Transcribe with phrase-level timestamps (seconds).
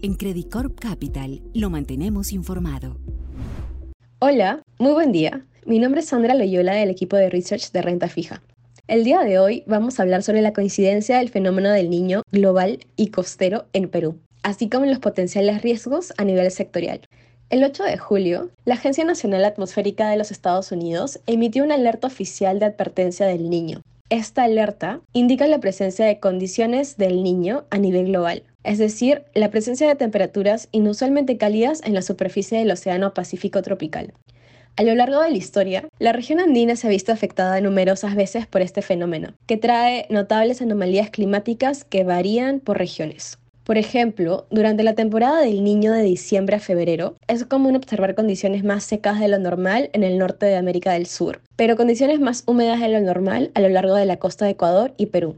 [0.00, 2.98] En Credit Corp Capital lo mantenemos informado.
[4.20, 5.44] Hola, muy buen día.
[5.66, 8.40] Mi nombre es Sandra Loyola del equipo de Research de Renta Fija.
[8.86, 12.78] El día de hoy vamos a hablar sobre la coincidencia del fenómeno del niño global
[12.94, 17.00] y costero en Perú, así como los potenciales riesgos a nivel sectorial.
[17.50, 22.06] El 8 de julio, la Agencia Nacional Atmosférica de los Estados Unidos emitió una alerta
[22.06, 23.82] oficial de advertencia del niño.
[24.10, 29.50] Esta alerta indica la presencia de condiciones del niño a nivel global, es decir, la
[29.50, 34.12] presencia de temperaturas inusualmente cálidas en la superficie del Océano Pacífico tropical.
[34.76, 38.46] A lo largo de la historia, la región andina se ha visto afectada numerosas veces
[38.46, 43.38] por este fenómeno, que trae notables anomalías climáticas que varían por regiones.
[43.64, 48.64] Por ejemplo, durante la temporada del niño de diciembre a febrero, es común observar condiciones
[48.64, 52.44] más secas de lo normal en el norte de América del Sur, pero condiciones más
[52.46, 55.36] húmedas de lo normal a lo largo de la costa de Ecuador y Perú.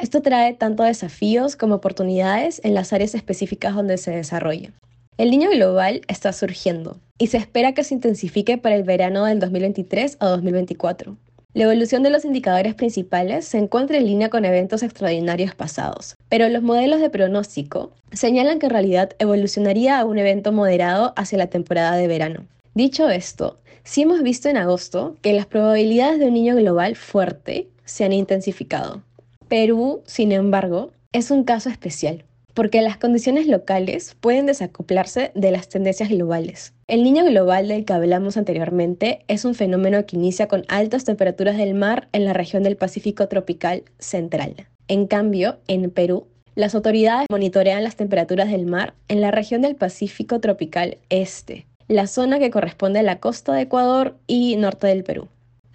[0.00, 4.70] Esto trae tanto desafíos como oportunidades en las áreas específicas donde se desarrolla.
[5.16, 9.40] El niño global está surgiendo y se espera que se intensifique para el verano del
[9.40, 11.16] 2023 o 2024.
[11.52, 16.48] La evolución de los indicadores principales se encuentra en línea con eventos extraordinarios pasados, pero
[16.48, 21.48] los modelos de pronóstico señalan que en realidad evolucionaría a un evento moderado hacia la
[21.48, 22.46] temporada de verano.
[22.74, 27.66] Dicho esto, sí hemos visto en agosto que las probabilidades de un niño global fuerte
[27.84, 29.02] se han intensificado.
[29.48, 35.68] Perú, sin embargo, es un caso especial porque las condiciones locales pueden desacoplarse de las
[35.68, 36.74] tendencias globales.
[36.88, 41.56] El niño global del que hablamos anteriormente es un fenómeno que inicia con altas temperaturas
[41.56, 44.66] del mar en la región del Pacífico tropical central.
[44.88, 49.76] En cambio, en Perú, las autoridades monitorean las temperaturas del mar en la región del
[49.76, 55.04] Pacífico tropical este, la zona que corresponde a la costa de Ecuador y norte del
[55.04, 55.28] Perú.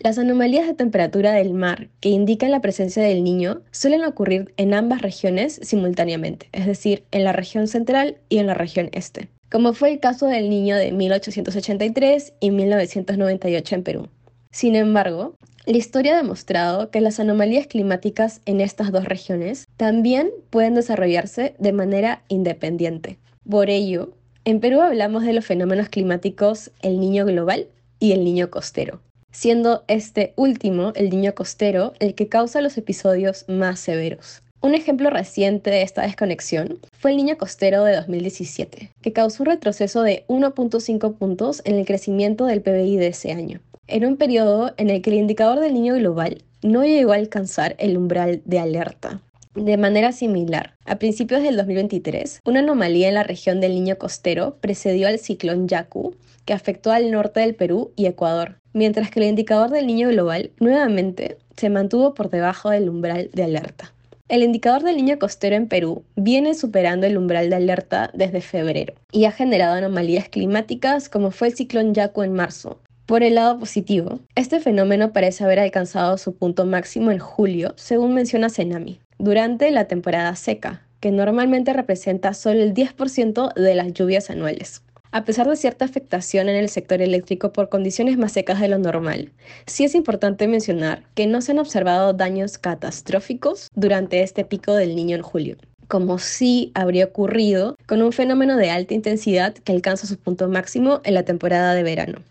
[0.03, 4.73] Las anomalías de temperatura del mar que indican la presencia del niño suelen ocurrir en
[4.73, 9.71] ambas regiones simultáneamente, es decir, en la región central y en la región este, como
[9.71, 14.09] fue el caso del niño de 1883 y 1998 en Perú.
[14.51, 20.31] Sin embargo, la historia ha demostrado que las anomalías climáticas en estas dos regiones también
[20.49, 23.19] pueden desarrollarse de manera independiente.
[23.49, 24.11] Por ello,
[24.43, 27.67] en Perú hablamos de los fenómenos climáticos el niño global
[27.99, 28.99] y el niño costero
[29.33, 34.41] siendo este último, el niño costero, el que causa los episodios más severos.
[34.61, 39.47] Un ejemplo reciente de esta desconexión fue el niño costero de 2017, que causó un
[39.47, 43.59] retroceso de 1.5 puntos en el crecimiento del PBI de ese año.
[43.87, 47.75] En un periodo en el que el indicador del niño global no llegó a alcanzar
[47.77, 49.19] el umbral de alerta.
[49.53, 54.57] De manera similar, a principios del 2023, una anomalía en la región del niño costero
[54.61, 56.15] precedió al ciclón Yaku,
[56.45, 60.51] que afectó al norte del Perú y Ecuador, mientras que el indicador del niño global
[60.59, 63.93] nuevamente se mantuvo por debajo del umbral de alerta.
[64.29, 68.93] El indicador del niño costero en Perú viene superando el umbral de alerta desde febrero
[69.11, 72.79] y ha generado anomalías climáticas como fue el ciclón Yaku en marzo.
[73.05, 78.13] Por el lado positivo, este fenómeno parece haber alcanzado su punto máximo en julio, según
[78.13, 84.29] menciona Senami, durante la temporada seca, que normalmente representa solo el 10% de las lluvias
[84.29, 84.81] anuales
[85.13, 88.79] a pesar de cierta afectación en el sector eléctrico por condiciones más secas de lo
[88.79, 89.31] normal.
[89.67, 94.95] Sí es importante mencionar que no se han observado daños catastróficos durante este pico del
[94.95, 95.55] niño en julio
[95.87, 101.01] como sí habría ocurrido con un fenómeno de alta intensidad que alcanza su punto máximo
[101.03, 102.23] en la temporada de verano.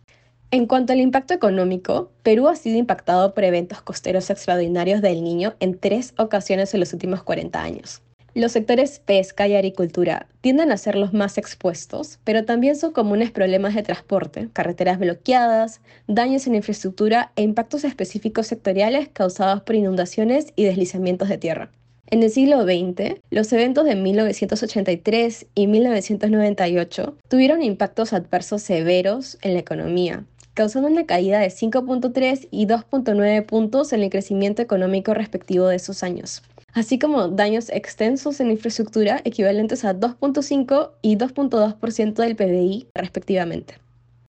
[0.50, 5.54] En cuanto al impacto económico, Perú ha sido impactado por eventos costeros extraordinarios del niño
[5.60, 8.01] en tres ocasiones en los últimos 40 años.
[8.34, 13.30] Los sectores pesca y agricultura tienden a ser los más expuestos, pero también son comunes
[13.30, 20.46] problemas de transporte, carreteras bloqueadas, daños en infraestructura e impactos específicos sectoriales causados por inundaciones
[20.56, 21.70] y deslizamientos de tierra.
[22.06, 29.52] En el siglo XX, los eventos de 1983 y 1998 tuvieron impactos adversos severos en
[29.52, 35.66] la economía, causando una caída de 5.3 y 2.9 puntos en el crecimiento económico respectivo
[35.66, 36.42] de esos años
[36.72, 43.74] así como daños extensos en infraestructura equivalentes a 2.5 y 2.2% del PBI respectivamente.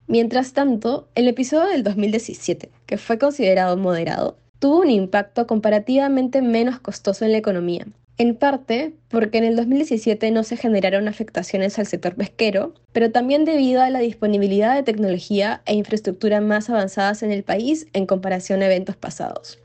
[0.07, 6.79] Mientras tanto, el episodio del 2017, que fue considerado moderado, tuvo un impacto comparativamente menos
[6.79, 7.85] costoso en la economía,
[8.17, 13.45] en parte porque en el 2017 no se generaron afectaciones al sector pesquero, pero también
[13.45, 18.61] debido a la disponibilidad de tecnología e infraestructura más avanzadas en el país en comparación
[18.61, 19.59] a eventos pasados.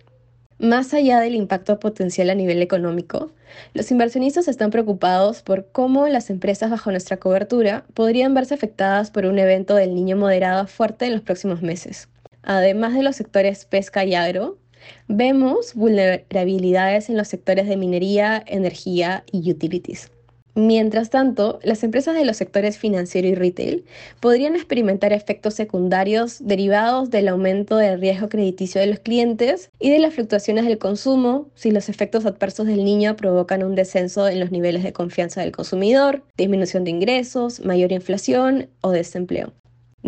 [0.59, 3.31] Más allá del impacto potencial a nivel económico,
[3.75, 9.25] los inversionistas están preocupados por cómo las empresas bajo nuestra cobertura podrían verse afectadas por
[9.25, 12.09] un evento del niño moderado fuerte en los próximos meses.
[12.43, 14.59] Además de los sectores pesca y agro,
[15.07, 20.11] vemos vulnerabilidades en los sectores de minería, energía y utilities.
[20.59, 23.85] Mientras tanto, las empresas de los sectores financiero y retail
[24.19, 30.01] podrían experimentar efectos secundarios derivados del aumento del riesgo crediticio de los clientes y de
[30.01, 34.51] las fluctuaciones del consumo si los efectos adversos del niño provocan un descenso en los
[34.51, 39.53] niveles de confianza del consumidor, disminución de ingresos, mayor inflación o desempleo.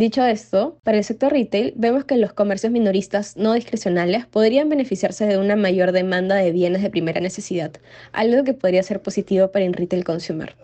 [0.01, 5.27] Dicho esto, para el sector retail vemos que los comercios minoristas no discrecionales podrían beneficiarse
[5.27, 7.73] de una mayor demanda de bienes de primera necesidad,
[8.13, 10.57] algo que podría ser positivo para el retail consumer.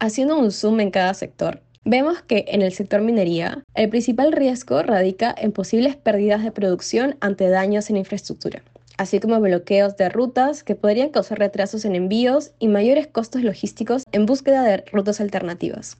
[0.00, 4.82] Haciendo un zoom en cada sector, vemos que en el sector minería, el principal riesgo
[4.82, 8.62] radica en posibles pérdidas de producción ante daños en infraestructura,
[8.98, 14.02] así como bloqueos de rutas que podrían causar retrasos en envíos y mayores costos logísticos
[14.12, 15.96] en búsqueda de rutas alternativas.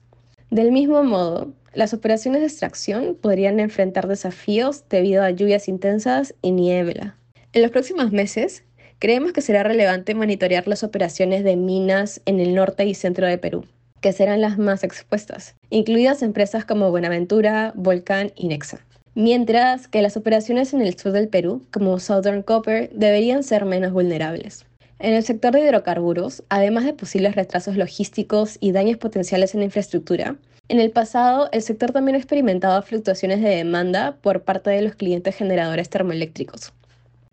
[0.51, 6.51] Del mismo modo, las operaciones de extracción podrían enfrentar desafíos debido a lluvias intensas y
[6.51, 7.17] niebla.
[7.53, 8.63] En los próximos meses,
[8.99, 13.37] creemos que será relevante monitorear las operaciones de minas en el norte y centro de
[13.37, 13.65] Perú,
[14.01, 18.79] que serán las más expuestas, incluidas empresas como Buenaventura, Volcán y Nexa.
[19.13, 23.93] Mientras que las operaciones en el sur del Perú, como Southern Copper, deberían ser menos
[23.93, 24.65] vulnerables.
[24.99, 29.65] En el sector de hidrocarburos, además de posibles retrasos logísticos y daños potenciales en la
[29.65, 30.37] infraestructura,
[30.67, 34.95] en el pasado el sector también ha experimentado fluctuaciones de demanda por parte de los
[34.95, 36.73] clientes generadores termoeléctricos.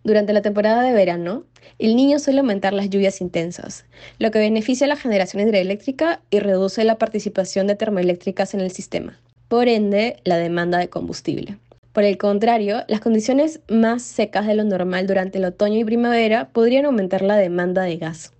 [0.04, 1.44] Durante la temporada de verano,
[1.78, 3.84] el niño suele aumentar las lluvias intensas,
[4.18, 8.72] lo que beneficia a la generación hidroeléctrica y reduce la participación de termoeléctricas en el
[8.72, 9.18] sistema,
[9.48, 11.56] por ende la demanda de combustible.
[11.92, 16.48] Por el contrario, las condiciones más secas de lo normal durante el otoño y primavera
[16.48, 18.32] podrían aumentar la demanda de gas.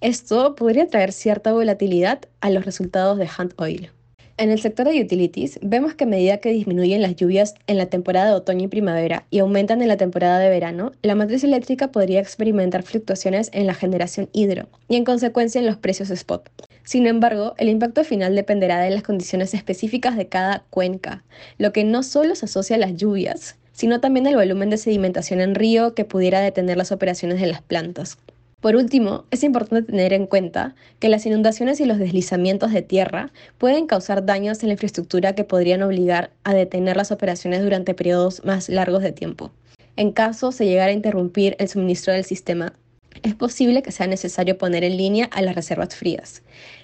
[0.00, 3.90] Esto podría traer cierta volatilidad a los resultados de Hunt Oil.
[4.40, 7.90] En el sector de utilities, vemos que a medida que disminuyen las lluvias en la
[7.90, 11.92] temporada de otoño y primavera y aumentan en la temporada de verano, la matriz eléctrica
[11.92, 16.48] podría experimentar fluctuaciones en la generación hidro y en consecuencia en los precios spot.
[16.84, 21.22] Sin embargo, el impacto final dependerá de las condiciones específicas de cada cuenca,
[21.58, 25.42] lo que no solo se asocia a las lluvias, sino también al volumen de sedimentación
[25.42, 28.16] en río que pudiera detener las operaciones de las plantas.
[28.60, 33.32] Por último, es importante tener en cuenta que las inundaciones y los deslizamientos de tierra
[33.56, 38.44] pueden causar daños en la infraestructura que podrían obligar a detener las operaciones durante periodos
[38.44, 39.50] más largos de tiempo.
[39.96, 42.74] En caso se llegara a interrumpir el suministro del sistema,
[43.22, 46.42] es posible que sea necesario poner en línea a las reservas frías.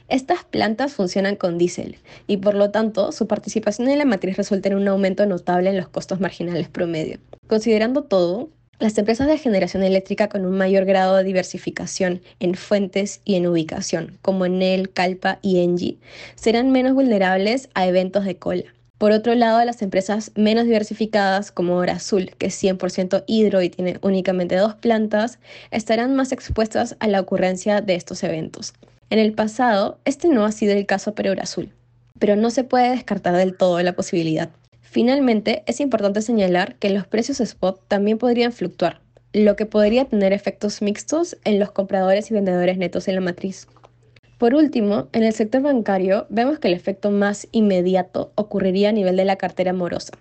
[0.08, 1.96] Estas plantas funcionan con diésel
[2.26, 5.76] y por lo tanto su participación en la matriz resulta en un aumento notable en
[5.76, 7.18] los costos marginales promedio.
[7.46, 13.20] Considerando todo, las empresas de generación eléctrica con un mayor grado de diversificación en fuentes
[13.24, 15.98] y en ubicación, como Enel, Calpa y Engie,
[16.34, 18.64] serán menos vulnerables a eventos de cola.
[18.98, 23.68] Por otro lado, las empresas menos diversificadas como Hora Azul, que es 100% hidro y
[23.68, 25.38] tiene únicamente dos plantas,
[25.70, 28.72] estarán más expuestas a la ocurrencia de estos eventos.
[29.10, 31.72] En el pasado, este no ha sido el caso para Hora Azul,
[32.18, 34.50] pero no se puede descartar del todo la posibilidad.
[34.88, 39.00] Finalmente, es importante señalar que los precios spot también podrían fluctuar,
[39.32, 43.66] lo que podría tener efectos mixtos en los compradores y vendedores netos en la matriz.
[44.38, 49.16] Por último, en el sector bancario vemos que el efecto más inmediato ocurriría a nivel
[49.16, 50.14] de la cartera morosa.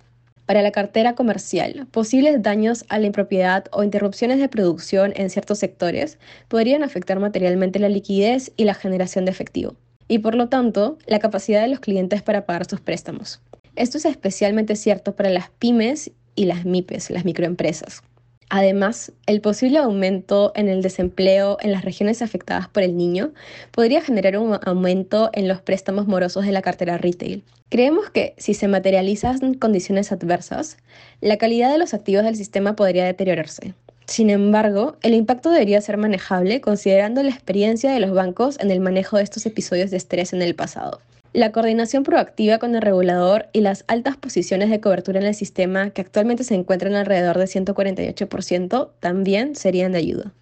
[0.46, 5.60] Para la cartera comercial, posibles daños a la impropiedad o interrupciones de producción en ciertos
[5.60, 6.18] sectores
[6.50, 9.76] podrían afectar materialmente la liquidez y la generación de efectivo,
[10.08, 13.42] y por lo tanto, la capacidad de los clientes para pagar sus préstamos.
[13.76, 18.02] Esto es especialmente cierto para las pymes y las MIPES, las microempresas.
[18.50, 23.34] Además, el posible aumento en el desempleo en las regiones afectadas por el niño
[23.72, 27.44] podría generar un aumento en los préstamos morosos de la cartera retail.
[27.70, 30.78] Creemos que si se materializan condiciones adversas,
[31.22, 33.74] la calidad de los activos del sistema podría deteriorarse.
[34.06, 38.80] Sin embargo, el impacto debería ser manejable considerando la experiencia de los bancos en el
[38.80, 41.02] manejo de estos episodios de estrés en el pasado.
[41.36, 45.90] La coordinación proactiva con el regulador y las altas posiciones de cobertura en el sistema,
[45.90, 50.34] que actualmente se encuentran alrededor de 148%, también serían de ayuda.